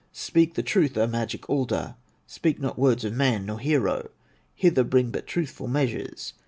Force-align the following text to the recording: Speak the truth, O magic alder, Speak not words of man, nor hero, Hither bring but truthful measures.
Speak 0.11 0.55
the 0.55 0.63
truth, 0.63 0.97
O 0.97 1.05
magic 1.05 1.47
alder, 1.47 1.93
Speak 2.25 2.59
not 2.59 2.79
words 2.79 3.05
of 3.05 3.13
man, 3.13 3.45
nor 3.45 3.59
hero, 3.59 4.09
Hither 4.55 4.83
bring 4.83 5.11
but 5.11 5.27
truthful 5.27 5.67
measures. 5.67 6.33